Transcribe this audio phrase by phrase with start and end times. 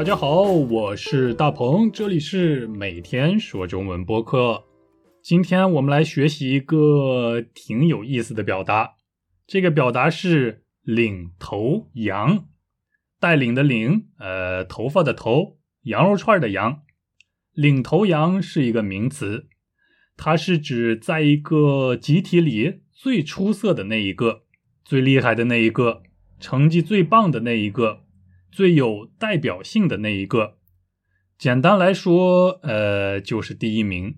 [0.00, 4.64] 大家好，我是大鹏，这里是每天说中文播客。
[5.22, 8.94] 今天我们来学习一个挺有意思的表达，
[9.46, 12.46] 这个表达是“领头羊”，
[13.20, 16.80] 带领的领，呃，头发的头，羊肉串的羊。
[17.52, 19.48] 领头羊是一个名词，
[20.16, 24.44] 它是指在一个集体里最出色的那一个，
[24.82, 26.02] 最厉害的那一个，
[26.38, 28.04] 成绩最棒的那一个。
[28.50, 30.58] 最有代表性的那一个，
[31.38, 34.16] 简单来说，呃，就是第一名。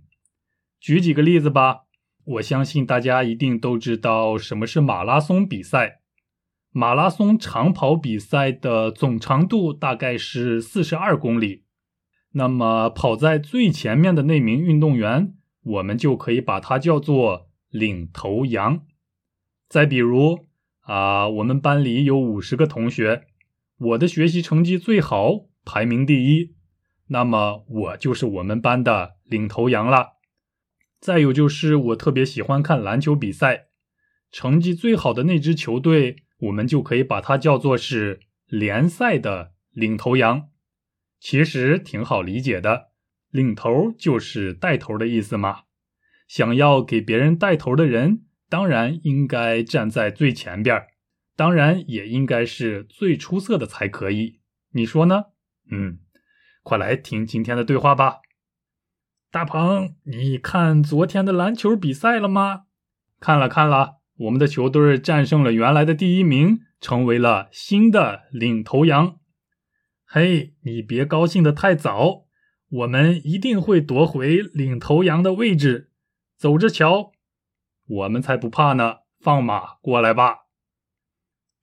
[0.80, 1.82] 举几个例子吧。
[2.24, 6.02] 我相信大家一定都知道什么是马拉松比赛。
[6.70, 11.64] 马拉松长跑比赛的总长度大概是四十二公里。
[12.34, 15.34] 那么跑在最前面的那名运动员，
[15.64, 18.82] 我们就可以把他叫做领头羊。
[19.68, 20.46] 再比如
[20.82, 23.24] 啊，我们班里有五十个同学。
[23.84, 26.54] 我的学习成绩最好，排名第一，
[27.08, 30.18] 那么我就是我们班的领头羊了。
[31.00, 33.66] 再有就是我特别喜欢看篮球比赛，
[34.30, 40.50] 成绩最好的那支球队，我们就可以把它叫做是联赛的领头羊。
[41.18, 42.90] 其实挺好理解的，
[43.30, 45.62] 领头就是带头的意思嘛。
[46.28, 50.91] 想要给别人带头的人，当然应该站在最前边儿。
[51.36, 54.40] 当然也应该是最出色的才可以，
[54.72, 55.24] 你说呢？
[55.70, 55.98] 嗯，
[56.62, 58.20] 快来听今天的对话吧。
[59.30, 62.64] 大鹏，你看昨天的篮球比赛了吗？
[63.18, 69.18] 看了看了，我们的球队战胜了原来的第一名，成为了新的领头羊。
[70.04, 72.26] 嘿，你别高兴的太早，
[72.68, 75.90] 我们一定会夺回领头羊的位置。
[76.36, 77.12] 走着瞧，
[77.86, 78.96] 我们才不怕呢！
[79.18, 80.40] 放马过来吧。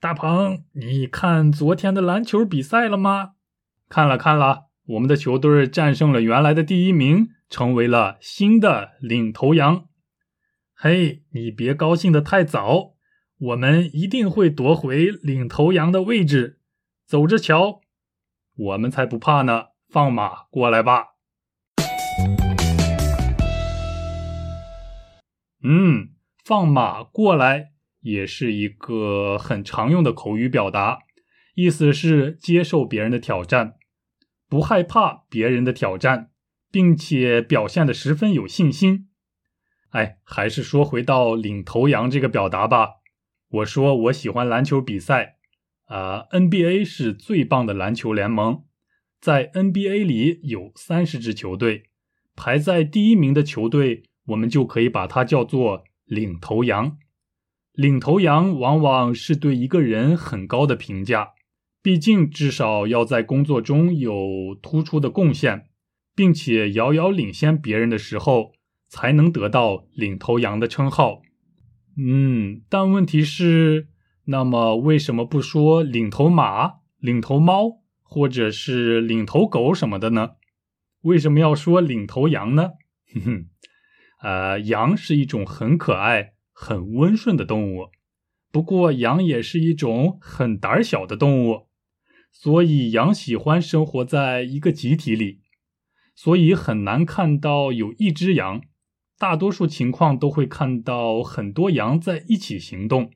[0.02, 3.32] 大鹏，你看昨天的篮球比赛了吗？
[3.90, 9.90] 看了看了，我们的球队战胜了原来的第一名，成为了新的领头羊。
[10.74, 12.94] 嘿，你别高兴的太早，
[13.40, 16.62] 我们一定会夺回领头羊的位置。
[17.06, 17.82] 走着瞧，
[18.56, 19.66] 我们才不怕呢！
[19.90, 21.08] 放马过来吧。
[25.62, 26.12] 嗯，
[26.46, 27.74] 放马过来。
[28.02, 31.00] 也是一个很常用的口语表达，
[31.56, 33.76] 意思是接受别人的挑战，
[34.48, 36.32] 不害怕别人的挑战，
[36.72, 39.10] 并且表现的十分有信心。
[39.90, 43.00] 哎，还是说回到领头羊这个表达吧。
[43.50, 45.38] 我说我喜欢篮球比赛，
[45.86, 48.66] 啊，NBA 是最棒的篮球联盟，
[49.20, 51.86] 在 NBA 里有三十支球队，
[52.36, 57.00] 排在第一名的球队，我们就可以把它叫做领头羊。
[57.80, 61.30] 领头羊往往是对一个人很高的评价，
[61.82, 65.68] 毕竟至少要在工作中有突出的贡献，
[66.14, 68.52] 并且遥遥领先别人的时候，
[68.90, 71.22] 才能得到领头羊的称号。
[71.98, 73.88] 嗯，但问题是，
[74.26, 80.32] 那么为什么不说领头马、领头猫，或者是领头狗什么的呢？
[81.04, 82.72] 为什么要说领头羊呢？
[83.14, 83.46] 哼哼，
[84.22, 86.34] 呃，羊是一种很可爱。
[86.62, 87.90] 很温顺的动物，
[88.52, 91.70] 不过羊也是一种很胆小的动物，
[92.34, 95.40] 所以羊喜欢生活在一个集体里，
[96.14, 98.62] 所以很难看到有一只羊，
[99.18, 103.10] 大多数情况都会看到很多羊在一起行动。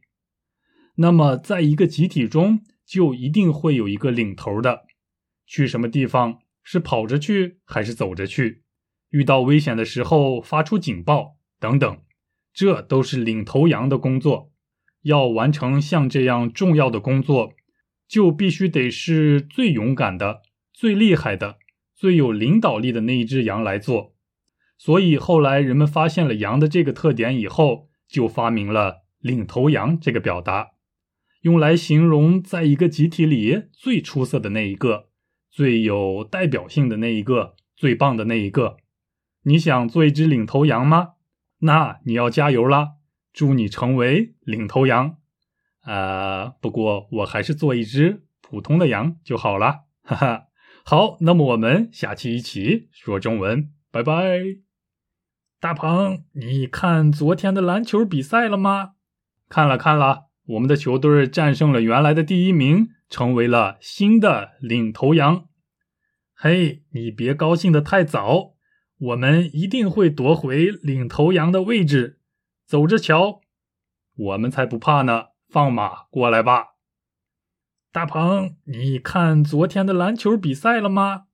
[0.96, 4.86] 那么，在一个集体中，就一定会有一个领头的，
[5.46, 8.64] 去什么地方是跑着去还是走着去，
[9.10, 12.00] 遇到危险的时候发出警报等等。
[12.54, 14.52] 这都是领头羊的工作，
[15.02, 17.54] 要完成像这样重要的工作，
[18.08, 20.42] 就必须得是最勇敢的、
[20.72, 21.58] 最厉害的、
[21.96, 24.14] 最有领导力的那一只羊来做。
[24.78, 30.72] 所以后来人们发现了羊的这个特点以后，就发明了“领头羊”这个表达，
[31.42, 35.08] 用来形容在一个集体里最出色的那一个、
[35.50, 38.78] 最有代表性的那一个、最棒的那一个。
[39.44, 41.14] 你想做一只领头羊吗？
[41.66, 42.96] 那你要加油啦！
[43.32, 45.16] 祝你成为领头羊。
[45.86, 49.86] 呃，不过我还是做一只普通的羊就好了。
[50.04, 50.48] 哈哈，
[50.84, 54.40] 好，那么我们下期一起说中文，拜拜。
[55.62, 58.96] 大鹏，你看昨天的篮球比赛了吗？
[59.48, 65.48] 看了看了，我们的球队战胜了原来的第一名，成为了新的领头羊。
[66.36, 68.53] 嘿，你别高兴的太早。
[69.04, 72.20] 我们一定会夺回领头羊的位置，
[72.66, 73.42] 走着瞧，
[74.16, 75.26] 我们才不怕呢！
[75.50, 76.76] 放马过来吧。
[77.92, 81.26] 大鹏，你看昨天的篮球比赛了吗？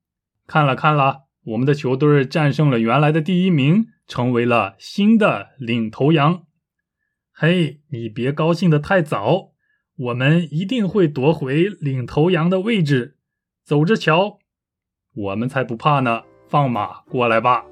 [0.47, 6.47] 看了看了，我们的球队战胜了原来的第一名，成为了新的领头羊。
[7.31, 9.51] 嘿，你别高兴的太早，
[9.95, 13.19] 我们一定会夺回领头羊的位置。
[13.63, 14.39] 走着瞧，
[15.13, 16.23] 我们才不怕呢！
[16.49, 17.63] 放马过来吧。